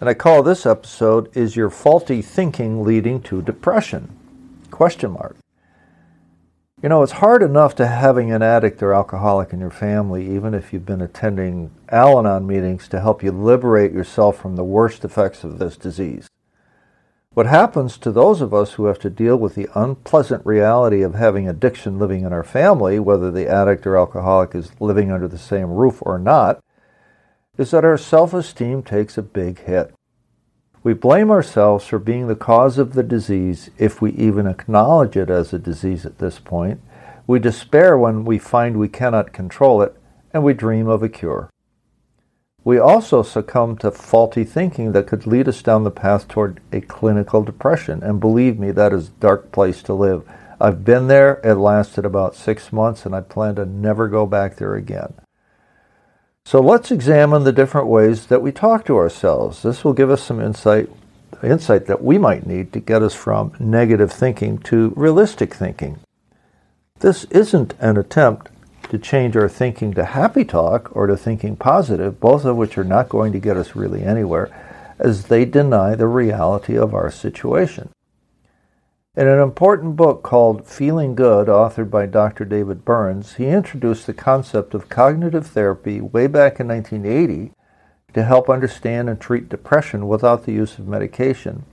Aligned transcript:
And 0.00 0.08
I 0.08 0.14
call 0.14 0.44
this 0.44 0.64
episode 0.64 1.36
Is 1.36 1.56
Your 1.56 1.70
Faulty 1.70 2.22
Thinking 2.22 2.84
Leading 2.84 3.20
to 3.22 3.42
Depression? 3.42 4.16
Question 4.70 5.10
mark. 5.10 5.36
You 6.80 6.88
know, 6.88 7.02
it's 7.02 7.18
hard 7.18 7.42
enough 7.42 7.74
to 7.76 7.86
having 7.88 8.30
an 8.30 8.40
addict 8.40 8.80
or 8.80 8.94
alcoholic 8.94 9.52
in 9.52 9.58
your 9.58 9.72
family, 9.72 10.32
even 10.32 10.54
if 10.54 10.72
you've 10.72 10.86
been 10.86 11.00
attending 11.00 11.72
Al 11.88 12.16
Anon 12.16 12.46
meetings 12.46 12.86
to 12.88 13.00
help 13.00 13.24
you 13.24 13.32
liberate 13.32 13.90
yourself 13.90 14.38
from 14.38 14.54
the 14.54 14.62
worst 14.62 15.04
effects 15.04 15.42
of 15.42 15.58
this 15.58 15.76
disease. 15.76 16.28
What 17.34 17.46
happens 17.46 17.98
to 17.98 18.12
those 18.12 18.40
of 18.40 18.54
us 18.54 18.74
who 18.74 18.84
have 18.84 19.00
to 19.00 19.10
deal 19.10 19.36
with 19.36 19.56
the 19.56 19.68
unpleasant 19.74 20.46
reality 20.46 21.02
of 21.02 21.16
having 21.16 21.48
addiction 21.48 21.98
living 21.98 22.24
in 22.24 22.32
our 22.32 22.44
family, 22.44 23.00
whether 23.00 23.32
the 23.32 23.48
addict 23.48 23.84
or 23.84 23.96
alcoholic 23.96 24.54
is 24.54 24.70
living 24.80 25.10
under 25.10 25.26
the 25.26 25.38
same 25.38 25.70
roof 25.70 25.98
or 26.02 26.20
not, 26.20 26.62
is 27.58 27.72
that 27.72 27.84
our 27.84 27.98
self 27.98 28.32
esteem 28.32 28.82
takes 28.82 29.18
a 29.18 29.22
big 29.22 29.64
hit. 29.64 29.92
We 30.84 30.94
blame 30.94 31.30
ourselves 31.30 31.86
for 31.86 31.98
being 31.98 32.28
the 32.28 32.36
cause 32.36 32.78
of 32.78 32.94
the 32.94 33.02
disease 33.02 33.68
if 33.76 34.00
we 34.00 34.12
even 34.12 34.46
acknowledge 34.46 35.16
it 35.16 35.28
as 35.28 35.52
a 35.52 35.58
disease 35.58 36.06
at 36.06 36.18
this 36.18 36.38
point. 36.38 36.80
We 37.26 37.40
despair 37.40 37.98
when 37.98 38.24
we 38.24 38.38
find 38.38 38.78
we 38.78 38.88
cannot 38.88 39.32
control 39.32 39.82
it, 39.82 39.94
and 40.32 40.44
we 40.44 40.54
dream 40.54 40.86
of 40.86 41.02
a 41.02 41.08
cure. 41.08 41.50
We 42.64 42.78
also 42.78 43.22
succumb 43.22 43.76
to 43.78 43.90
faulty 43.90 44.44
thinking 44.44 44.92
that 44.92 45.06
could 45.06 45.26
lead 45.26 45.48
us 45.48 45.62
down 45.62 45.84
the 45.84 45.90
path 45.90 46.28
toward 46.28 46.60
a 46.72 46.80
clinical 46.80 47.42
depression, 47.42 48.02
and 48.02 48.20
believe 48.20 48.58
me, 48.58 48.70
that 48.70 48.92
is 48.92 49.08
a 49.08 49.20
dark 49.20 49.52
place 49.52 49.82
to 49.84 49.94
live. 49.94 50.28
I've 50.60 50.84
been 50.84 51.08
there, 51.08 51.40
it 51.44 51.54
lasted 51.54 52.04
about 52.04 52.34
six 52.34 52.72
months, 52.72 53.04
and 53.04 53.14
I 53.14 53.20
plan 53.20 53.56
to 53.56 53.66
never 53.66 54.08
go 54.08 54.26
back 54.26 54.56
there 54.56 54.74
again. 54.74 55.14
So 56.48 56.62
let's 56.62 56.90
examine 56.90 57.44
the 57.44 57.52
different 57.52 57.88
ways 57.88 58.28
that 58.28 58.40
we 58.40 58.52
talk 58.52 58.86
to 58.86 58.96
ourselves. 58.96 59.60
This 59.60 59.84
will 59.84 59.92
give 59.92 60.08
us 60.08 60.22
some 60.22 60.40
insight 60.40 60.88
insight 61.42 61.84
that 61.88 62.02
we 62.02 62.16
might 62.16 62.46
need 62.46 62.72
to 62.72 62.80
get 62.80 63.02
us 63.02 63.12
from 63.12 63.52
negative 63.60 64.10
thinking 64.10 64.56
to 64.60 64.94
realistic 64.96 65.52
thinking. 65.52 65.98
This 67.00 67.24
isn't 67.24 67.74
an 67.80 67.98
attempt 67.98 68.48
to 68.88 68.96
change 68.96 69.36
our 69.36 69.50
thinking 69.50 69.92
to 69.92 70.06
happy 70.06 70.42
talk 70.42 70.88
or 70.96 71.06
to 71.06 71.18
thinking 71.18 71.54
positive, 71.54 72.18
both 72.18 72.46
of 72.46 72.56
which 72.56 72.78
are 72.78 72.82
not 72.82 73.10
going 73.10 73.34
to 73.34 73.38
get 73.38 73.58
us 73.58 73.76
really 73.76 74.02
anywhere, 74.02 74.48
as 74.98 75.26
they 75.26 75.44
deny 75.44 75.94
the 75.94 76.06
reality 76.06 76.78
of 76.78 76.94
our 76.94 77.10
situation. 77.10 77.90
In 79.18 79.26
an 79.26 79.40
important 79.40 79.96
book 79.96 80.22
called 80.22 80.64
Feeling 80.64 81.16
Good, 81.16 81.48
authored 81.48 81.90
by 81.90 82.06
Dr. 82.06 82.44
David 82.44 82.84
Burns, 82.84 83.34
he 83.34 83.46
introduced 83.46 84.06
the 84.06 84.14
concept 84.14 84.74
of 84.74 84.88
cognitive 84.88 85.48
therapy 85.48 86.00
way 86.00 86.28
back 86.28 86.60
in 86.60 86.68
1980 86.68 87.50
to 88.14 88.22
help 88.22 88.48
understand 88.48 89.10
and 89.10 89.20
treat 89.20 89.48
depression 89.48 90.06
without 90.06 90.44
the 90.44 90.52
use 90.52 90.78
of 90.78 90.86
medication. 90.86 91.64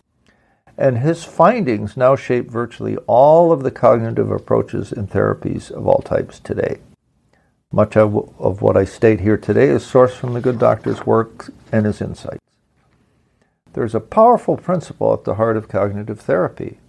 And 0.75 0.97
his 0.97 1.23
findings 1.23 1.95
now 1.95 2.15
shape 2.15 2.49
virtually 2.49 2.97
all 3.05 3.51
of 3.51 3.61
the 3.61 3.69
cognitive 3.69 4.31
approaches 4.31 4.91
and 4.91 5.07
therapies 5.07 5.69
of 5.69 5.85
all 5.85 5.99
types 5.99 6.39
today. 6.39 6.79
Much 7.71 7.95
of, 7.95 8.11
what 8.59 8.75
I 8.75 8.85
state 8.85 9.19
here 9.19 9.37
today 9.37 9.67
is 9.67 9.85
sourced 9.85 10.15
from 10.15 10.33
the 10.33 10.41
good 10.41 10.57
doctor's 10.57 11.05
work 11.05 11.51
and 11.71 11.85
his 11.85 12.01
insights. 12.01 12.41
There's 13.73 13.93
a 13.93 13.99
powerful 13.99 14.57
principle 14.57 15.13
at 15.13 15.25
the 15.25 15.35
heart 15.35 15.57
of 15.57 15.67
cognitive 15.67 16.19
therapy 16.19 16.79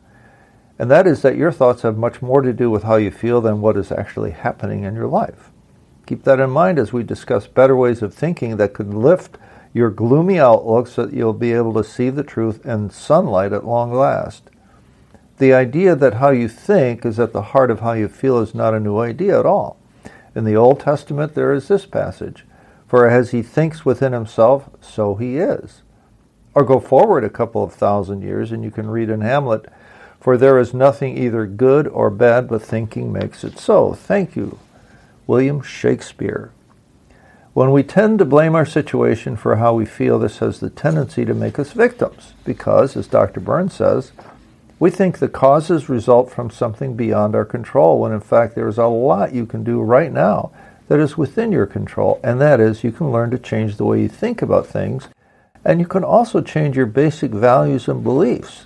and 0.79 0.91
that 0.91 1.07
is 1.07 1.23
that 1.23 1.37
your 1.37 1.53
thoughts 1.53 1.83
have 1.83 1.97
much 1.97 2.21
more 2.21 2.43
to 2.43 2.53
do 2.53 2.71
with 2.71 2.83
how 2.83 2.97
you 2.97 3.11
feel 3.11 3.41
than 3.41 3.61
what 3.61 3.77
is 3.77 3.91
actually 3.91 4.33
happening 4.33 4.85
in 4.85 4.95
your 4.95 5.07
life. 5.07 5.51
Keep 6.07 6.25
that 6.25 6.41
in 6.41 6.51
mind 6.51 6.79
as 6.79 6.93
we 6.93 7.03
discuss 7.03 7.47
better 7.47 7.75
ways 7.75 8.03
of 8.03 8.15
thinking 8.15 8.57
that 8.57 8.75
could 8.75 8.93
lift 8.93 9.39
your 9.73 9.91
gloomy 9.91 10.39
outlook 10.39 10.87
so 10.87 11.07
that 11.07 11.15
you'll 11.15 11.33
be 11.33 11.53
able 11.53 11.75
to 11.75 11.85
see 11.85 12.11
the 12.11 12.23
truth 12.23 12.65
and 12.65 12.93
sunlight 12.93 13.53
at 13.53 13.67
long 13.67 13.93
last. 13.93 14.45
The 15.39 15.53
idea 15.53 15.95
that 15.97 16.15
how 16.15 16.31
you 16.31 16.49
think 16.49 17.05
is 17.05 17.19
at 17.19 17.33
the 17.33 17.43
heart 17.43 17.71
of 17.71 17.81
how 17.81 17.93
you 17.93 18.09
feel 18.09 18.39
is 18.39 18.55
not 18.55 18.73
a 18.73 18.81
new 18.81 18.99
idea 18.99 19.39
at 19.39 19.45
all. 19.45 19.79
In 20.35 20.45
the 20.45 20.57
Old 20.57 20.81
Testament, 20.81 21.35
there 21.35 21.53
is 21.53 21.69
this 21.69 21.87
passage 21.87 22.45
For 22.87 23.09
as 23.09 23.33
he 23.33 23.43
thinks 23.43 23.85
within 23.85 24.13
himself, 24.13 24.71
so 24.81 25.17
he 25.17 25.39
is. 25.39 25.83
Or 26.55 26.63
go 26.63 26.79
forward 26.79 27.25
a 27.25 27.31
couple 27.31 27.63
of 27.63 27.75
thousand 27.75 28.23
years, 28.23 28.53
and 28.53 28.63
you 28.63 28.71
can 28.71 28.89
read 28.89 29.11
in 29.11 29.21
Hamlet 29.21 29.67
for 30.27 30.37
there 30.37 30.59
is 30.59 30.75
nothing 30.75 31.17
either 31.17 31.47
good 31.47 31.87
or 31.87 32.11
bad, 32.11 32.49
but 32.49 32.61
thinking 32.61 33.13
makes 33.13 33.45
it 33.45 33.57
so. 33.61 33.93
Thank 33.93 34.35
you, 34.35 34.59
William 35.29 35.63
Shakespeare. 35.63 36.51
When 37.53 37.71
we 37.71 37.85
tend 37.85 38.19
to 38.19 38.25
blame 38.25 38.57
our 38.57 38.67
situation 38.67 39.37
for 39.37 39.55
how 39.55 39.75
we 39.75 39.87
feel, 39.87 40.19
this 40.19 40.39
has 40.39 40.59
the 40.59 40.69
tendency 40.69 41.25
to 41.25 41.33
make 41.33 41.61
us 41.61 41.71
victims, 41.71 42.35
because, 42.45 42.97
as 42.97 43.07
Dr. 43.07 43.39
Burns 43.39 43.75
says, 43.75 44.11
we 44.81 44.91
think 44.91 45.21
the 45.21 45.29
causes 45.29 45.89
result 45.89 46.33
from 46.33 46.51
something 46.51 46.97
beyond 46.97 47.37
our 47.37 47.45
control, 47.45 48.01
when 48.01 48.11
in 48.11 48.19
fact 48.19 48.57
there 48.57 48.67
is 48.67 48.79
a 48.79 48.87
lot 48.87 49.33
you 49.33 49.47
can 49.47 49.63
do 49.63 49.81
right 49.81 50.11
now 50.11 50.51
that 50.89 50.99
is 50.99 51.17
within 51.17 51.53
your 51.53 51.67
control, 51.67 52.19
and 52.25 52.41
that 52.41 52.59
is 52.59 52.83
you 52.83 52.91
can 52.91 53.13
learn 53.13 53.31
to 53.31 53.39
change 53.39 53.77
the 53.77 53.85
way 53.85 54.03
you 54.03 54.09
think 54.09 54.43
about 54.43 54.67
things, 54.67 55.07
and 55.65 55.79
you 55.79 55.87
can 55.87 56.03
also 56.03 56.41
change 56.41 56.77
your 56.77 56.87
basic 56.87 57.31
values 57.31 57.87
and 57.87 58.03
beliefs. 58.03 58.66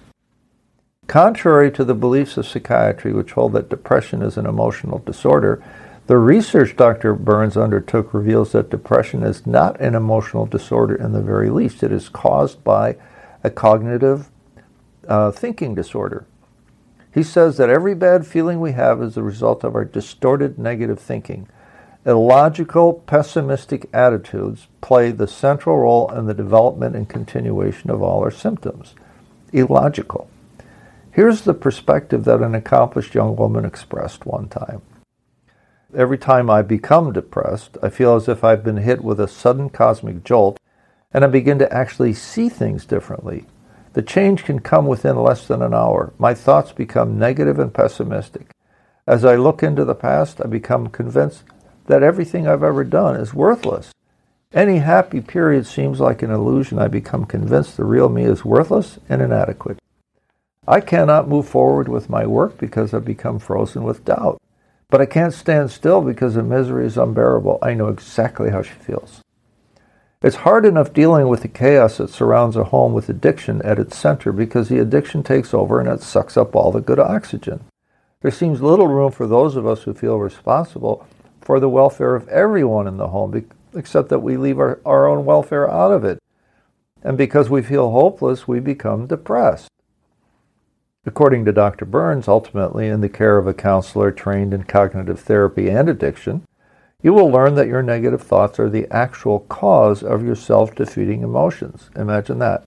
Contrary 1.11 1.73
to 1.73 1.83
the 1.83 1.93
beliefs 1.93 2.37
of 2.37 2.47
psychiatry, 2.47 3.13
which 3.13 3.33
hold 3.33 3.53
that 3.53 3.69
depression 3.69 4.23
is 4.23 4.37
an 4.37 4.47
emotional 4.47 4.99
disorder, 4.99 5.61
the 6.07 6.17
research 6.17 6.77
Dr. 6.77 7.15
Burns 7.15 7.57
undertook 7.57 8.15
reveals 8.15 8.53
that 8.53 8.71
depression 8.71 9.25
is 9.25 9.45
not 9.45 9.81
an 9.81 9.97
emotional 9.97 10.47
disorder 10.47 10.95
in 10.95 11.11
the 11.11 11.21
very 11.21 11.51
least. 11.51 11.83
It 11.83 11.91
is 11.91 12.09
caused 12.09 12.63
by 12.63 12.95
a 13.43 13.51
cognitive 13.51 14.31
uh, 15.09 15.33
thinking 15.33 15.75
disorder. 15.75 16.27
He 17.13 17.25
says 17.25 17.57
that 17.57 17.71
every 17.71 17.97
bad 17.97 18.25
feeling 18.25 18.61
we 18.61 18.71
have 18.71 19.03
is 19.03 19.17
the 19.17 19.25
result 19.25 19.65
of 19.65 19.75
our 19.75 19.85
distorted 19.85 20.61
negative 20.61 21.01
thinking. 21.01 21.49
Illogical, 22.07 22.93
pessimistic 22.93 23.91
attitudes 23.93 24.69
play 24.81 25.11
the 25.11 25.27
central 25.27 25.77
role 25.79 26.09
in 26.13 26.27
the 26.27 26.35
development 26.35 26.95
and 26.95 27.09
continuation 27.09 27.91
of 27.91 28.01
all 28.01 28.21
our 28.21 28.31
symptoms. 28.31 28.95
Illogical. 29.53 30.30
Here's 31.21 31.43
the 31.43 31.53
perspective 31.53 32.25
that 32.25 32.41
an 32.41 32.55
accomplished 32.55 33.15
young 33.15 33.37
woman 33.37 33.67
expressed 33.67 34.25
one 34.25 34.49
time. 34.49 34.81
Every 35.95 36.17
time 36.17 36.49
I 36.49 36.63
become 36.63 37.13
depressed, 37.13 37.77
I 37.83 37.91
feel 37.91 38.15
as 38.15 38.27
if 38.27 38.43
I've 38.43 38.65
been 38.65 38.79
hit 38.79 39.05
with 39.05 39.21
a 39.21 39.29
sudden 39.29 39.69
cosmic 39.69 40.25
jolt 40.25 40.59
and 41.13 41.23
I 41.23 41.27
begin 41.27 41.59
to 41.59 41.71
actually 41.71 42.15
see 42.15 42.49
things 42.49 42.87
differently. 42.87 43.45
The 43.93 44.01
change 44.01 44.45
can 44.45 44.61
come 44.61 44.87
within 44.87 45.17
less 45.17 45.47
than 45.47 45.61
an 45.61 45.75
hour. 45.75 46.15
My 46.17 46.33
thoughts 46.33 46.73
become 46.73 47.19
negative 47.19 47.59
and 47.59 47.75
pessimistic. 47.75 48.53
As 49.07 49.23
I 49.23 49.37
look 49.37 49.63
into 49.63 49.85
the 49.85 49.95
past, 49.95 50.41
I 50.43 50.47
become 50.47 50.87
convinced 50.87 51.45
that 51.85 52.03
everything 52.03 52.49
I've 52.49 52.63
ever 52.63 52.83
done 52.83 53.17
is 53.17 53.35
worthless. 53.35 53.93
Any 54.55 54.79
happy 54.79 55.21
period 55.21 55.67
seems 55.67 56.01
like 56.01 56.23
an 56.23 56.31
illusion. 56.31 56.79
I 56.79 56.89
become 56.89 57.27
convinced 57.27 57.77
the 57.77 57.85
real 57.85 58.09
me 58.09 58.25
is 58.25 58.43
worthless 58.43 58.99
and 59.11 59.21
inadequate. 59.21 59.77
I 60.71 60.81
cannot 60.81 61.27
move 61.27 61.49
forward 61.49 61.89
with 61.89 62.09
my 62.09 62.25
work 62.27 62.57
because 62.57 62.95
I've 62.95 63.05
become 63.05 63.41
frozen 63.41 63.83
with 63.83 64.05
doubt. 64.05 64.41
But 64.89 65.01
I 65.01 65.07
can't 65.07 65.35
stand 65.35 65.73
still 65.73 66.01
because 66.01 66.35
the 66.35 66.45
misery 66.45 66.87
is 66.87 66.97
unbearable. 66.97 67.59
I 67.61 67.75
know 67.75 67.89
exactly 67.89 68.51
how 68.51 68.63
she 68.63 68.75
feels. 68.75 69.21
It's 70.23 70.47
hard 70.47 70.65
enough 70.65 70.93
dealing 70.93 71.27
with 71.27 71.43
the 71.43 71.49
chaos 71.49 71.97
that 71.97 72.11
surrounds 72.11 72.55
a 72.55 72.63
home 72.63 72.93
with 72.93 73.09
addiction 73.09 73.61
at 73.63 73.81
its 73.81 73.97
center 73.97 74.31
because 74.31 74.69
the 74.69 74.79
addiction 74.79 75.25
takes 75.25 75.53
over 75.53 75.81
and 75.81 75.89
it 75.89 76.03
sucks 76.03 76.37
up 76.37 76.55
all 76.55 76.71
the 76.71 76.81
good 76.81 77.01
oxygen. 77.01 77.65
There 78.21 78.31
seems 78.31 78.63
little 78.63 78.87
room 78.87 79.11
for 79.11 79.27
those 79.27 79.57
of 79.57 79.67
us 79.67 79.83
who 79.83 79.93
feel 79.93 80.19
responsible 80.19 81.05
for 81.41 81.59
the 81.59 81.69
welfare 81.69 82.15
of 82.15 82.29
everyone 82.29 82.87
in 82.87 82.97
the 82.97 83.09
home, 83.09 83.45
except 83.75 84.09
that 84.11 84.21
we 84.21 84.37
leave 84.37 84.61
our, 84.61 84.81
our 84.87 85.09
own 85.09 85.25
welfare 85.25 85.69
out 85.69 85.91
of 85.91 86.05
it. 86.05 86.21
And 87.03 87.19
because 87.19 87.51
we 87.51 87.61
feel 87.61 87.91
hopeless, 87.91 88.47
we 88.47 88.61
become 88.61 89.09
depressed. 89.09 89.69
According 91.07 91.47
to 91.47 91.53
Dr. 91.53 91.87
Burns, 91.87 92.29
ultimately 92.29 92.89
in 92.89 93.01
the 93.01 93.09
care 93.09 93.39
of 93.39 93.47
a 93.47 93.55
counselor 93.55 94.11
trained 94.11 94.53
in 94.53 94.65
cognitive 94.65 95.21
therapy 95.21 95.71
and 95.71 95.89
addiction, 95.89 96.43
you 97.03 97.15
will 97.15 97.31
learn 97.31 97.55
that 97.55 97.69
your 97.69 97.83
negative 97.83 98.21
thoughts 98.21 98.61
are 98.61 98.69
the 98.69 98.87
actual 98.91 99.41
cause 99.41 100.03
of 100.03 100.23
your 100.23 100.35
self 100.35 100.75
defeating 100.75 101.23
emotions. 101.23 101.89
Imagine 101.97 102.39
that. 102.41 102.65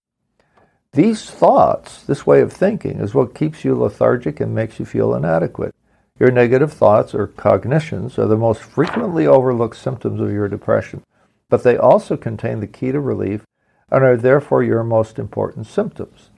These 0.94 1.30
thoughts, 1.30 2.04
this 2.04 2.26
way 2.26 2.42
of 2.42 2.52
thinking, 2.52 3.00
is 3.00 3.14
what 3.14 3.36
keeps 3.36 3.64
you 3.64 3.76
lethargic 3.76 4.40
and 4.40 4.56
makes 4.56 4.80
you 4.80 4.86
feel 4.86 5.14
inadequate. 5.14 5.76
Your 6.20 6.32
negative 6.32 6.74
thoughts 6.74 7.14
or 7.14 7.28
cognitions 7.28 8.18
are 8.18 8.28
the 8.28 8.38
most 8.38 8.62
frequently 8.62 9.28
overlooked 9.28 9.78
symptoms 9.78 10.20
of 10.20 10.32
your 10.32 10.48
depression, 10.48 11.04
but 11.50 11.64
they 11.64 11.78
also 11.78 12.18
contain 12.18 12.60
the 12.60 12.68
key 12.68 12.92
to 12.92 13.00
relief 13.00 13.44
and 13.92 14.04
are 14.04 14.18
therefore 14.18 14.64
your 14.64 14.84
most 14.84 15.20
important 15.20 15.68
symptoms. 15.68 16.32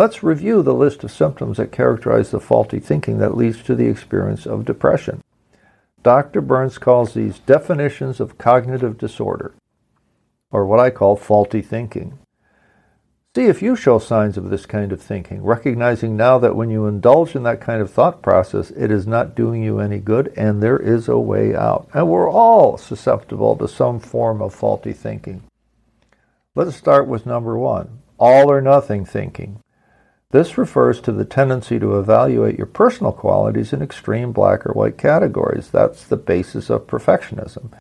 Let's 0.00 0.22
review 0.22 0.62
the 0.62 0.72
list 0.72 1.04
of 1.04 1.10
symptoms 1.10 1.58
that 1.58 1.72
characterize 1.72 2.30
the 2.30 2.40
faulty 2.40 2.80
thinking 2.80 3.18
that 3.18 3.36
leads 3.36 3.62
to 3.64 3.74
the 3.74 3.88
experience 3.88 4.46
of 4.46 4.64
depression. 4.64 5.22
Dr. 6.02 6.40
Burns 6.40 6.78
calls 6.78 7.12
these 7.12 7.40
definitions 7.40 8.18
of 8.18 8.38
cognitive 8.38 8.96
disorder, 8.96 9.52
or 10.50 10.64
what 10.64 10.80
I 10.80 10.88
call 10.88 11.16
faulty 11.16 11.60
thinking. 11.60 12.18
See 13.34 13.44
if 13.44 13.60
you 13.60 13.76
show 13.76 13.98
signs 13.98 14.38
of 14.38 14.48
this 14.48 14.64
kind 14.64 14.90
of 14.90 15.02
thinking, 15.02 15.42
recognizing 15.42 16.16
now 16.16 16.38
that 16.38 16.56
when 16.56 16.70
you 16.70 16.86
indulge 16.86 17.36
in 17.36 17.42
that 17.42 17.60
kind 17.60 17.82
of 17.82 17.90
thought 17.90 18.22
process, 18.22 18.70
it 18.70 18.90
is 18.90 19.06
not 19.06 19.34
doing 19.34 19.62
you 19.62 19.80
any 19.80 19.98
good 19.98 20.32
and 20.34 20.62
there 20.62 20.78
is 20.78 21.08
a 21.08 21.18
way 21.18 21.54
out. 21.54 21.90
And 21.92 22.08
we're 22.08 22.30
all 22.30 22.78
susceptible 22.78 23.54
to 23.56 23.68
some 23.68 24.00
form 24.00 24.40
of 24.40 24.54
faulty 24.54 24.94
thinking. 24.94 25.42
Let's 26.54 26.74
start 26.74 27.06
with 27.06 27.26
number 27.26 27.58
one 27.58 27.98
all 28.18 28.50
or 28.50 28.62
nothing 28.62 29.04
thinking. 29.04 29.60
This 30.30 30.56
refers 30.56 31.00
to 31.00 31.12
the 31.12 31.24
tendency 31.24 31.80
to 31.80 31.98
evaluate 31.98 32.56
your 32.56 32.68
personal 32.68 33.12
qualities 33.12 33.72
in 33.72 33.82
extreme 33.82 34.30
black 34.30 34.64
or 34.64 34.72
white 34.72 34.96
categories. 34.96 35.70
That's 35.70 36.04
the 36.04 36.16
basis 36.16 36.70
of 36.70 36.86
perfectionism. 36.86 37.72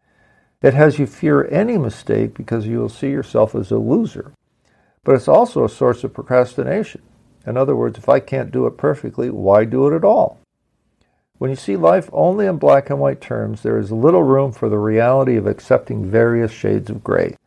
It 0.61 0.73
has 0.73 0.97
you 0.97 1.05
fear 1.05 1.47
any 1.51 1.77
mistake 1.77 2.33
because 2.33 2.65
you 2.65 2.79
will 2.79 2.89
see 2.89 3.09
yourself 3.09 3.53
as 3.53 3.69
a 3.71 3.77
loser. 3.77 4.33
But 5.03 5.15
it's 5.15 5.27
also 5.27 5.63
a 5.63 5.69
source 5.69 6.03
of 6.03 6.13
procrastination. 6.13 7.01
In 7.45 7.55
other 7.55 7.75
words, 7.75 7.97
if 7.99 8.09
I 8.09 8.19
can't 8.19 8.51
do 8.51 8.65
it 8.65 8.77
perfectly, 8.77 9.29
why 9.29 9.63
do 9.65 9.87
it 9.87 9.95
at 9.95 10.03
all? 10.03 10.39
When 11.37 11.51
you 11.51 11.55
see 11.55 11.77
life 11.77 12.09
only 12.11 12.47
in 12.47 12.57
black 12.57 12.89
and 12.89 12.99
white 12.99 13.21
terms, 13.21 13.61
there 13.61 13.77
is 13.77 13.91
little 13.91 14.23
room 14.23 14.51
for 14.51 14.69
the 14.69 14.77
reality 14.77 15.37
of 15.37 15.47
accepting 15.47 16.09
various 16.09 16.51
shades 16.51 16.89
of 16.89 17.03
gray, 17.03 17.37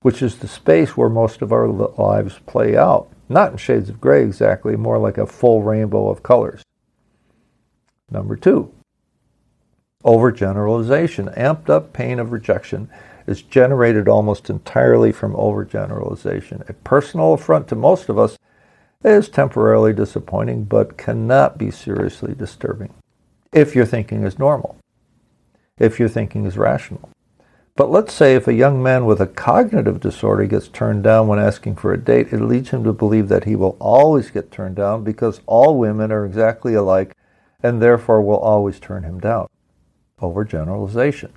which 0.00 0.20
is 0.20 0.38
the 0.38 0.48
space 0.48 0.96
where 0.96 1.08
most 1.08 1.42
of 1.42 1.52
our 1.52 1.68
lives 1.68 2.40
play 2.46 2.76
out. 2.76 3.08
Not 3.28 3.52
in 3.52 3.58
shades 3.58 3.88
of 3.88 4.00
gray 4.00 4.22
exactly, 4.22 4.76
more 4.76 4.98
like 4.98 5.18
a 5.18 5.26
full 5.26 5.62
rainbow 5.62 6.08
of 6.08 6.22
colors. 6.22 6.62
Number 8.10 8.36
two, 8.36 8.72
overgeneralization. 10.04 11.36
Amped 11.36 11.68
up 11.68 11.92
pain 11.92 12.18
of 12.20 12.30
rejection 12.30 12.88
is 13.26 13.42
generated 13.42 14.08
almost 14.08 14.48
entirely 14.48 15.10
from 15.10 15.34
overgeneralization. 15.34 16.68
A 16.68 16.72
personal 16.72 17.32
affront 17.32 17.66
to 17.68 17.74
most 17.74 18.08
of 18.08 18.18
us 18.18 18.38
is 19.02 19.28
temporarily 19.28 19.92
disappointing, 19.92 20.64
but 20.64 20.96
cannot 20.96 21.58
be 21.58 21.70
seriously 21.70 22.34
disturbing 22.34 22.94
if 23.52 23.74
your 23.74 23.86
thinking 23.86 24.22
is 24.22 24.38
normal, 24.38 24.76
if 25.78 25.98
your 25.98 26.08
thinking 26.08 26.44
is 26.44 26.56
rational. 26.56 27.08
But 27.76 27.90
let's 27.90 28.14
say 28.14 28.34
if 28.34 28.48
a 28.48 28.54
young 28.54 28.82
man 28.82 29.04
with 29.04 29.20
a 29.20 29.26
cognitive 29.26 30.00
disorder 30.00 30.46
gets 30.46 30.66
turned 30.66 31.04
down 31.04 31.28
when 31.28 31.38
asking 31.38 31.76
for 31.76 31.92
a 31.92 31.98
date, 31.98 32.32
it 32.32 32.40
leads 32.40 32.70
him 32.70 32.82
to 32.84 32.92
believe 32.94 33.28
that 33.28 33.44
he 33.44 33.54
will 33.54 33.76
always 33.78 34.30
get 34.30 34.50
turned 34.50 34.76
down 34.76 35.04
because 35.04 35.42
all 35.44 35.78
women 35.78 36.10
are 36.10 36.24
exactly 36.24 36.72
alike 36.72 37.14
and 37.62 37.82
therefore 37.82 38.22
will 38.22 38.38
always 38.38 38.80
turn 38.80 39.02
him 39.02 39.20
down. 39.20 39.46
Overgeneralization. 40.22 41.30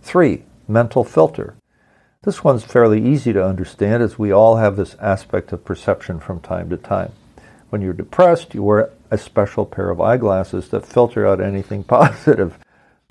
Three, 0.00 0.44
mental 0.68 1.02
filter. 1.02 1.56
This 2.22 2.44
one's 2.44 2.64
fairly 2.64 3.04
easy 3.04 3.32
to 3.32 3.44
understand 3.44 4.04
as 4.04 4.18
we 4.18 4.30
all 4.30 4.56
have 4.56 4.76
this 4.76 4.94
aspect 5.00 5.52
of 5.52 5.64
perception 5.64 6.20
from 6.20 6.40
time 6.40 6.70
to 6.70 6.76
time. 6.76 7.10
When 7.70 7.82
you're 7.82 7.92
depressed, 7.92 8.54
you 8.54 8.62
wear 8.62 8.90
a 9.10 9.18
special 9.18 9.66
pair 9.66 9.90
of 9.90 10.00
eyeglasses 10.00 10.68
that 10.68 10.86
filter 10.86 11.26
out 11.26 11.40
anything 11.40 11.82
positive. 11.84 12.56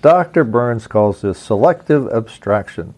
Dr. 0.04 0.44
Burns 0.44 0.86
calls 0.86 1.22
this 1.22 1.38
selective 1.38 2.08
abstraction. 2.08 2.92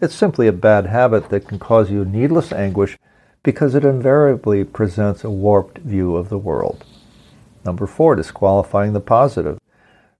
It's 0.00 0.14
simply 0.14 0.46
a 0.46 0.52
bad 0.52 0.86
habit 0.86 1.28
that 1.30 1.48
can 1.48 1.58
cause 1.58 1.90
you 1.90 2.04
needless 2.04 2.52
anguish 2.52 2.96
because 3.42 3.74
it 3.74 3.84
invariably 3.84 4.62
presents 4.62 5.24
a 5.24 5.30
warped 5.30 5.78
view 5.78 6.14
of 6.14 6.28
the 6.28 6.38
world. 6.38 6.84
Number 7.64 7.88
four, 7.88 8.14
disqualifying 8.14 8.92
the 8.92 9.00
positive. 9.00 9.58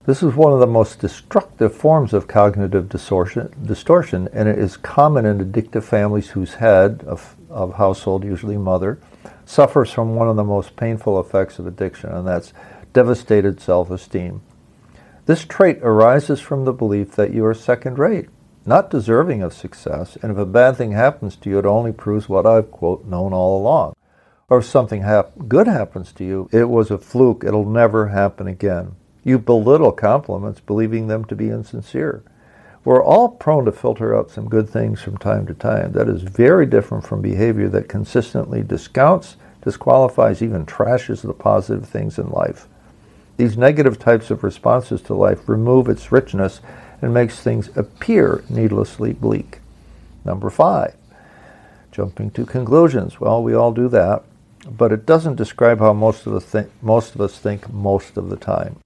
This 0.05 0.21
is 0.21 0.35
one 0.35 0.51
of 0.51 0.59
the 0.59 0.67
most 0.67 0.99
destructive 0.99 1.73
forms 1.73 2.11
of 2.11 2.27
cognitive 2.27 2.89
distortion, 2.89 4.27
and 4.33 4.49
it 4.49 4.59
is 4.59 4.75
common 4.75 5.25
in 5.25 5.39
addictive 5.39 5.83
families 5.85 6.31
whose 6.31 6.55
head 6.55 7.01
of, 7.07 7.37
of 7.49 7.75
household, 7.75 8.25
usually 8.25 8.57
mother, 8.57 8.99
suffers 9.45 9.89
from 9.89 10.15
one 10.15 10.27
of 10.27 10.35
the 10.35 10.43
most 10.43 10.75
painful 10.75 11.17
effects 11.17 11.59
of 11.59 11.65
addiction, 11.65 12.09
and 12.09 12.27
that's 12.27 12.51
devastated 12.91 13.61
self 13.61 13.89
esteem. 13.89 14.41
This 15.25 15.43
trait 15.43 15.79
arises 15.81 16.39
from 16.39 16.65
the 16.65 16.73
belief 16.73 17.15
that 17.15 17.33
you 17.33 17.43
are 17.45 17.55
second 17.55 17.97
rate, 17.97 18.29
not 18.63 18.91
deserving 18.91 19.41
of 19.41 19.53
success, 19.53 20.19
and 20.21 20.31
if 20.31 20.37
a 20.37 20.45
bad 20.45 20.77
thing 20.77 20.91
happens 20.91 21.35
to 21.37 21.49
you, 21.49 21.57
it 21.57 21.65
only 21.65 21.91
proves 21.91 22.29
what 22.29 22.45
I've, 22.45 22.69
quote, 22.69 23.05
known 23.05 23.33
all 23.33 23.59
along. 23.59 23.95
Or 24.49 24.59
if 24.59 24.65
something 24.65 25.01
hap- 25.01 25.31
good 25.47 25.67
happens 25.67 26.11
to 26.13 26.23
you, 26.23 26.47
it 26.51 26.69
was 26.69 26.91
a 26.91 26.99
fluke, 26.99 27.43
it'll 27.43 27.67
never 27.67 28.09
happen 28.09 28.47
again. 28.47 28.95
You 29.23 29.39
belittle 29.39 29.91
compliments, 29.91 30.59
believing 30.59 31.07
them 31.07 31.25
to 31.25 31.35
be 31.35 31.49
insincere. 31.49 32.23
We're 32.83 33.03
all 33.03 33.29
prone 33.29 33.65
to 33.65 33.71
filter 33.71 34.15
out 34.15 34.29
some 34.29 34.47
good 34.47 34.69
things 34.69 35.01
from 35.01 35.17
time 35.17 35.47
to 35.47 35.55
time. 35.55 35.93
That 35.93 36.07
is 36.07 36.21
very 36.21 36.67
different 36.67 37.03
from 37.03 37.23
behavior 37.23 37.67
that 37.69 37.89
consistently 37.89 38.61
discounts, 38.61 39.37
disqualifies, 39.63 40.43
even 40.43 40.67
trashes 40.67 41.23
the 41.23 41.33
positive 41.33 41.89
things 41.89 42.19
in 42.19 42.29
life. 42.29 42.67
These 43.37 43.57
negative 43.57 43.99
types 43.99 44.31
of 44.31 44.43
responses 44.43 45.01
to 45.03 45.13
life 45.13 45.49
remove 45.49 45.89
its 45.89 46.11
richness 46.11 46.61
and 47.01 47.13
makes 47.13 47.39
things 47.39 47.69
appear 47.75 48.43
needlessly 48.49 49.13
bleak. 49.13 49.59
Number 50.23 50.49
five, 50.49 50.95
jumping 51.91 52.31
to 52.31 52.45
conclusions. 52.45 53.19
Well, 53.19 53.43
we 53.43 53.53
all 53.53 53.71
do 53.71 53.89
that, 53.89 54.23
but 54.69 54.91
it 54.91 55.05
doesn't 55.05 55.35
describe 55.35 55.79
how 55.79 55.93
most 55.93 56.25
of, 56.25 56.33
the 56.33 56.39
th- 56.39 56.71
most 56.81 57.13
of 57.13 57.21
us 57.21 57.37
think 57.37 57.71
most 57.71 58.17
of 58.17 58.29
the 58.29 58.37
time. 58.37 58.77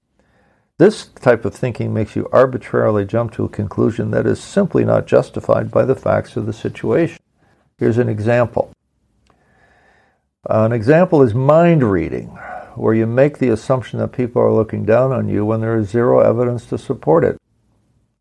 This 0.77 1.07
type 1.07 1.45
of 1.45 1.53
thinking 1.53 1.93
makes 1.93 2.15
you 2.15 2.27
arbitrarily 2.31 3.05
jump 3.05 3.33
to 3.33 3.43
a 3.43 3.49
conclusion 3.49 4.11
that 4.11 4.25
is 4.25 4.41
simply 4.41 4.83
not 4.83 5.07
justified 5.07 5.69
by 5.69 5.85
the 5.85 5.95
facts 5.95 6.35
of 6.35 6.45
the 6.45 6.53
situation. 6.53 7.19
Here's 7.77 7.97
an 7.97 8.09
example. 8.09 8.71
An 10.49 10.71
example 10.71 11.21
is 11.21 11.33
mind 11.33 11.83
reading 11.83 12.37
where 12.79 12.93
you 12.93 13.05
make 13.05 13.37
the 13.37 13.49
assumption 13.49 13.99
that 13.99 14.13
people 14.13 14.41
are 14.41 14.51
looking 14.51 14.85
down 14.85 15.11
on 15.11 15.27
you 15.27 15.45
when 15.45 15.61
there 15.61 15.77
is 15.77 15.89
zero 15.89 16.19
evidence 16.19 16.65
to 16.65 16.77
support 16.77 17.23
it. 17.23 17.37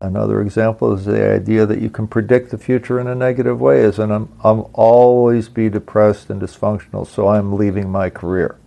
Another 0.01 0.41
example 0.41 0.93
is 0.93 1.03
the 1.03 1.29
idea 1.29 1.65
that 1.65 1.81
you 1.81 1.89
can 1.89 2.07
predict 2.07 2.51
the 2.51 2.57
future 2.57 3.01
in 3.01 3.07
a 3.07 3.15
negative 3.15 3.59
way, 3.59 3.83
as 3.83 3.99
in 3.99 4.11
I'm, 4.11 4.29
I'll 4.43 4.71
always 4.73 5.49
be 5.49 5.69
depressed 5.69 6.29
and 6.29 6.41
dysfunctional, 6.41 7.05
so 7.05 7.27
I'm 7.27 7.53
leaving 7.53 7.89
my 7.89 8.09
career. 8.09 8.57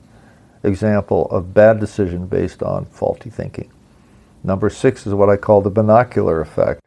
Example 0.63 1.27
of 1.31 1.55
bad 1.55 1.81
decision 1.81 2.27
based 2.27 2.63
on 2.63 2.85
faulty 2.85 3.31
thinking. 3.31 3.71
Number 4.45 4.69
six 4.69 5.07
is 5.07 5.15
what 5.15 5.31
I 5.31 5.37
call 5.37 5.63
the 5.63 5.71
binocular 5.71 6.43
effect. 6.43 6.82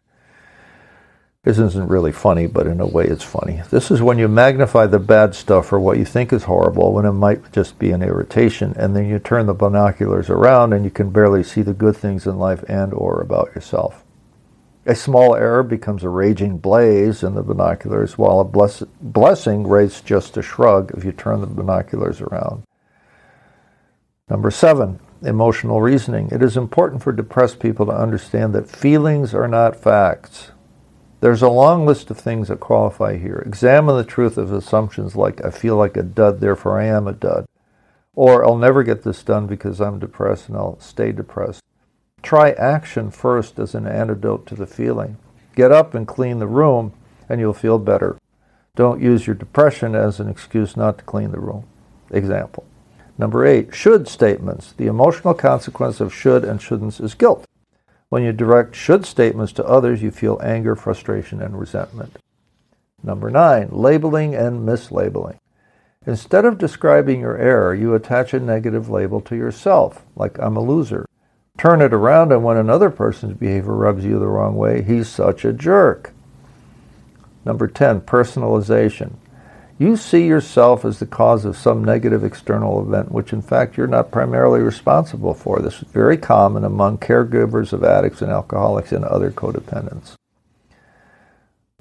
This 1.46 1.60
isn't 1.60 1.90
really 1.90 2.12
funny, 2.12 2.48
but 2.48 2.66
in 2.66 2.82
a 2.82 2.88
way 2.88 3.06
it's 3.06 3.24
funny. 3.24 3.62
This 3.70 3.92
is 3.92 4.02
when 4.02 4.18
you 4.18 4.28
magnify 4.28 4.88
the 4.88 4.98
bad 4.98 5.36
stuff 5.36 5.72
or 5.72 5.80
what 5.80 6.00
you 6.00 6.04
think 6.04 6.34
is 6.34 6.46
horrible 6.46 6.92
when 6.92 7.06
it 7.06 7.12
might 7.12 7.52
just 7.52 7.78
be 7.78 7.92
an 7.92 8.02
irritation, 8.02 8.74
and 8.78 8.96
then 8.96 9.06
you 9.06 9.20
turn 9.20 9.46
the 9.46 9.54
binoculars 9.54 10.32
around 10.32 10.74
and 10.74 10.84
you 10.84 10.90
can 10.90 11.12
barely 11.12 11.44
see 11.44 11.62
the 11.62 11.72
good 11.72 11.96
things 11.96 12.26
in 12.26 12.40
life 12.40 12.64
and 12.68 12.96
or 12.96 13.22
about 13.22 13.54
yourself. 13.54 14.04
A 14.88 14.96
small 14.96 15.36
error 15.36 15.62
becomes 15.62 16.04
a 16.04 16.10
raging 16.10 16.58
blaze 16.58 17.22
in 17.22 17.36
the 17.36 17.44
binoculars, 17.44 18.18
while 18.18 18.40
a 18.40 18.44
bless- 18.44 18.84
blessing 19.00 19.68
raised 19.68 20.04
just 20.04 20.38
a 20.38 20.42
shrug 20.42 20.94
if 20.98 21.06
you 21.06 21.12
turn 21.12 21.42
the 21.42 21.48
binoculars 21.48 22.22
around. 22.22 22.64
Number 24.32 24.50
seven, 24.50 25.00
emotional 25.22 25.80
reasoning. 25.80 26.30
It 26.32 26.42
is 26.42 26.58
important 26.58 27.04
for 27.04 27.12
depressed 27.12 27.60
people 27.60 27.86
to 27.86 27.92
understand 27.92 28.54
that 28.56 28.68
feelings 28.68 29.36
are 29.36 29.48
not 29.48 29.76
facts. 29.76 30.50
There's 31.26 31.42
a 31.42 31.50
long 31.50 31.88
list 31.88 32.12
of 32.12 32.20
things 32.20 32.50
that 32.50 32.60
qualify 32.60 33.18
here. 33.18 33.42
Examine 33.48 33.98
the 33.98 34.04
truth 34.04 34.38
of 34.38 34.54
assumptions 34.54 35.16
like, 35.16 35.44
I 35.44 35.50
feel 35.50 35.76
like 35.76 35.98
a 35.98 36.04
dud, 36.04 36.40
therefore 36.40 36.80
I 36.80 36.86
am 36.86 37.08
a 37.08 37.14
dud. 37.14 37.48
Or, 38.14 38.46
I'll 38.46 38.60
never 38.60 38.84
get 38.84 39.02
this 39.02 39.24
done 39.24 39.48
because 39.48 39.82
I'm 39.82 39.98
depressed 39.98 40.50
and 40.50 40.56
I'll 40.56 40.80
stay 40.80 41.12
depressed. 41.12 41.64
Try 42.22 42.52
action 42.52 43.10
first 43.10 43.58
as 43.58 43.74
an 43.74 43.88
antidote 43.88 44.46
to 44.46 44.54
the 44.54 44.68
feeling. 44.68 45.18
Get 45.56 45.72
up 45.72 45.96
and 45.96 46.08
clean 46.08 46.38
the 46.38 46.46
room, 46.46 46.94
and 47.28 47.40
you'll 47.40 47.56
feel 47.56 47.80
better. 47.80 48.20
Don't 48.76 49.02
use 49.02 49.26
your 49.26 49.36
depression 49.36 49.96
as 49.96 50.20
an 50.20 50.30
excuse 50.30 50.78
not 50.78 51.00
to 51.00 51.04
clean 51.06 51.32
the 51.32 51.40
room. 51.40 51.66
Example. 52.12 52.66
Number 53.18 53.48
eight, 53.48 53.74
should 53.74 54.08
statements. 54.08 54.74
The 54.74 54.86
emotional 54.86 55.34
consequence 55.34 56.00
of 56.00 56.14
should 56.14 56.46
and 56.46 56.60
shouldn'ts 56.60 57.02
is 57.02 57.16
guilt. 57.16 57.48
When 58.10 58.24
you 58.24 58.32
direct 58.32 58.76
should 58.76 59.06
statements 59.06 59.52
to 59.54 59.66
others, 59.66 60.02
you 60.02 60.12
feel 60.12 60.40
anger, 60.44 60.76
frustration, 60.76 61.42
and 61.42 61.60
resentment. 61.60 62.18
Number 63.04 63.30
nine, 63.30 63.70
labeling 63.72 64.36
and 64.36 64.68
mislabeling. 64.68 65.38
Instead 66.08 66.46
of 66.46 66.58
describing 66.58 67.20
your 67.20 67.38
error, 67.38 67.74
you 67.74 67.96
attach 67.96 68.34
a 68.34 68.40
negative 68.40 68.90
label 68.90 69.22
to 69.22 69.36
yourself, 69.36 70.06
like 70.16 70.38
I'm 70.40 70.56
a 70.56 70.62
loser. 70.62 71.08
Turn 71.58 71.82
it 71.82 71.94
around, 71.94 72.32
and 72.32 72.44
when 72.44 72.58
another 72.58 72.90
person's 72.90 73.38
behavior 73.38 73.74
rubs 73.74 74.06
you 74.06 74.20
the 74.20 74.28
wrong 74.28 74.56
way, 74.56 74.84
he's 74.84 75.08
such 75.08 75.46
a 75.46 75.54
jerk. 75.54 76.14
Number 77.44 77.68
10, 77.68 78.02
personalization. 78.02 79.14
You 79.78 79.98
see 79.98 80.26
yourself 80.26 80.86
as 80.86 81.00
the 81.00 81.06
cause 81.06 81.44
of 81.44 81.58
some 81.58 81.84
negative 81.84 82.24
external 82.24 82.82
event, 82.82 83.12
which 83.12 83.34
in 83.34 83.42
fact 83.42 83.76
you're 83.76 83.88
not 83.88 84.10
primarily 84.10 84.62
responsible 84.62 85.34
for. 85.34 85.60
This 85.60 85.82
is 85.82 85.90
very 85.90 86.16
common 86.16 86.64
among 86.64 87.00
caregivers 87.00 87.74
of 87.74 87.84
addicts 87.84 88.22
and 88.22 88.32
alcoholics 88.32 88.94
and 88.94 89.04
other 89.04 89.32
codependents. 89.32 90.14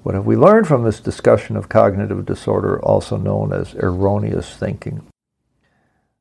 What 0.03 0.13
have 0.13 0.25
we 0.25 0.35
learned 0.35 0.67
from 0.67 0.83
this 0.83 0.99
discussion 0.99 1.55
of 1.55 1.69
cognitive 1.69 2.25
disorder, 2.25 2.79
also 2.81 3.15
known 3.15 3.53
as 3.53 3.73
erroneous 3.75 4.53
thinking? 4.55 5.07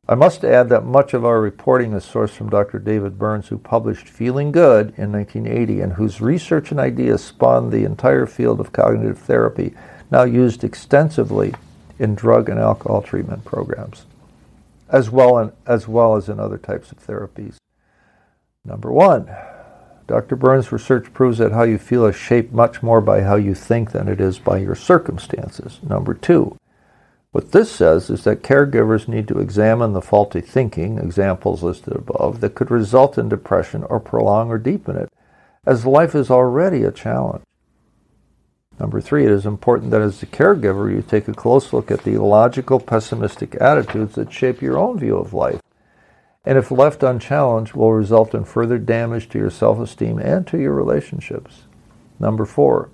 I 0.08 0.14
must 0.14 0.44
add 0.44 0.68
that 0.68 0.84
much 0.84 1.12
of 1.12 1.24
our 1.24 1.40
reporting 1.40 1.92
is 1.92 2.04
sourced 2.04 2.30
from 2.30 2.50
Dr. 2.50 2.78
David 2.78 3.18
Burns, 3.18 3.48
who 3.48 3.58
published 3.58 4.08
Feeling 4.08 4.52
Good 4.52 4.94
in 4.96 5.10
1980 5.10 5.80
and 5.80 5.92
whose 5.94 6.20
research 6.20 6.70
and 6.70 6.78
ideas 6.78 7.24
spawned 7.24 7.72
the 7.72 7.84
entire 7.84 8.26
field 8.26 8.60
of 8.60 8.72
cognitive 8.72 9.18
therapy, 9.18 9.74
now 10.10 10.24
used 10.24 10.64
extensively 10.64 11.54
in 11.98 12.14
drug 12.14 12.48
and 12.48 12.58
alcohol 12.58 13.02
treatment 13.02 13.44
programs, 13.44 14.06
as 14.88 15.10
well, 15.10 15.38
in, 15.38 15.52
as 15.66 15.86
well 15.88 16.16
as 16.16 16.28
in 16.28 16.40
other 16.40 16.58
types 16.58 16.92
of 16.92 17.04
therapies. 17.04 17.56
Number 18.64 18.90
one, 18.90 19.30
Dr. 20.06 20.36
Burns' 20.36 20.72
research 20.72 21.12
proves 21.12 21.38
that 21.38 21.52
how 21.52 21.62
you 21.62 21.78
feel 21.78 22.06
is 22.06 22.16
shaped 22.16 22.52
much 22.52 22.82
more 22.82 23.00
by 23.00 23.22
how 23.22 23.36
you 23.36 23.54
think 23.54 23.92
than 23.92 24.08
it 24.08 24.20
is 24.20 24.38
by 24.38 24.58
your 24.58 24.74
circumstances. 24.74 25.78
Number 25.82 26.14
two, 26.14 26.58
what 27.32 27.52
this 27.52 27.72
says 27.72 28.10
is 28.10 28.24
that 28.24 28.42
caregivers 28.42 29.08
need 29.08 29.26
to 29.28 29.40
examine 29.40 29.92
the 29.92 30.00
faulty 30.00 30.40
thinking, 30.40 30.98
examples 30.98 31.62
listed 31.62 31.96
above, 31.96 32.40
that 32.40 32.54
could 32.54 32.70
result 32.70 33.18
in 33.18 33.28
depression 33.28 33.82
or 33.84 33.98
prolong 33.98 34.50
or 34.50 34.58
deepen 34.58 34.96
it, 34.96 35.10
as 35.66 35.86
life 35.86 36.14
is 36.14 36.30
already 36.30 36.84
a 36.84 36.92
challenge. 36.92 37.42
Number 38.78 39.00
three, 39.00 39.24
it 39.24 39.30
is 39.30 39.46
important 39.46 39.90
that 39.92 40.02
as 40.02 40.22
a 40.22 40.26
caregiver, 40.26 40.90
you 40.92 41.02
take 41.02 41.28
a 41.28 41.34
close 41.34 41.72
look 41.72 41.90
at 41.90 42.02
the 42.02 42.14
illogical, 42.14 42.80
pessimistic 42.80 43.54
attitudes 43.60 44.16
that 44.16 44.32
shape 44.32 44.60
your 44.60 44.78
own 44.78 44.98
view 44.98 45.16
of 45.16 45.32
life, 45.32 45.60
and 46.44 46.58
if 46.58 46.70
left 46.70 47.02
unchallenged, 47.02 47.74
will 47.74 47.92
result 47.92 48.34
in 48.34 48.44
further 48.44 48.78
damage 48.78 49.28
to 49.30 49.38
your 49.38 49.50
self 49.50 49.78
esteem 49.78 50.18
and 50.18 50.46
to 50.48 50.58
your 50.58 50.72
relationships. 50.72 51.62
Number 52.18 52.44
four, 52.44 52.90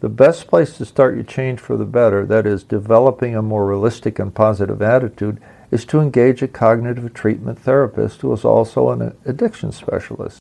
the 0.00 0.08
best 0.08 0.46
place 0.48 0.76
to 0.78 0.84
start 0.84 1.14
your 1.14 1.24
change 1.24 1.60
for 1.60 1.76
the 1.76 1.84
better, 1.84 2.26
that 2.26 2.46
is, 2.46 2.64
developing 2.64 3.36
a 3.36 3.42
more 3.42 3.66
realistic 3.66 4.18
and 4.18 4.34
positive 4.34 4.82
attitude, 4.82 5.40
is 5.70 5.84
to 5.86 6.00
engage 6.00 6.42
a 6.42 6.48
cognitive 6.48 7.12
treatment 7.14 7.58
therapist 7.58 8.22
who 8.22 8.32
is 8.32 8.44
also 8.44 8.90
an 8.90 9.14
addiction 9.24 9.72
specialist. 9.72 10.40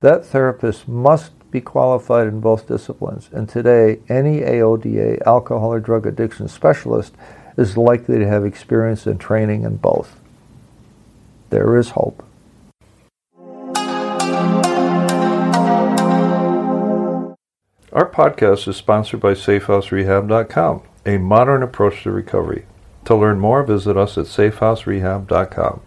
That 0.00 0.24
therapist 0.24 0.88
must 0.88 1.32
be 1.54 1.60
qualified 1.60 2.26
in 2.26 2.40
both 2.40 2.66
disciplines, 2.66 3.30
and 3.32 3.48
today 3.48 4.00
any 4.08 4.40
AODA, 4.40 5.22
alcohol 5.24 5.72
or 5.72 5.78
drug 5.78 6.04
addiction 6.04 6.48
specialist, 6.48 7.14
is 7.56 7.76
likely 7.76 8.18
to 8.18 8.26
have 8.26 8.44
experience 8.44 9.06
and 9.06 9.20
training 9.20 9.62
in 9.62 9.76
both. 9.76 10.20
There 11.50 11.76
is 11.76 11.90
hope. 11.90 12.26
Our 17.92 18.10
podcast 18.10 18.66
is 18.66 18.76
sponsored 18.76 19.20
by 19.20 19.34
SafeHouseRehab.com, 19.34 20.82
a 21.06 21.18
modern 21.18 21.62
approach 21.62 22.02
to 22.02 22.10
recovery. 22.10 22.66
To 23.04 23.14
learn 23.14 23.38
more, 23.38 23.62
visit 23.62 23.96
us 23.96 24.18
at 24.18 24.24
SafeHouseRehab.com. 24.24 25.82